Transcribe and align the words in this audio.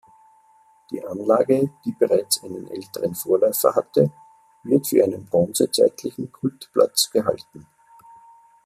Die 0.89 1.05
Anlage, 1.05 1.69
die 1.85 1.91
bereits 1.91 2.43
einen 2.43 2.67
älteren 2.71 3.13
Vorläufer 3.13 3.75
hatte, 3.75 4.11
wird 4.63 4.87
für 4.87 5.03
einen 5.03 5.27
bronzezeitlichen 5.27 6.31
Kultplatz 6.31 7.11
gehalten. 7.11 7.67